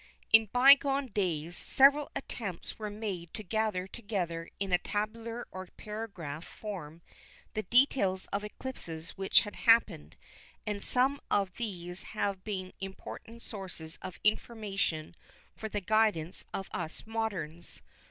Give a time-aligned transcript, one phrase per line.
[0.33, 5.67] In by gone days several attempts were made to gather together in a tabular or
[5.77, 7.03] paragraph form
[7.53, 10.17] the details of eclipses which had happened,
[10.65, 15.15] and some of these have been important sources of information
[15.55, 17.83] for the guidance of us moderns.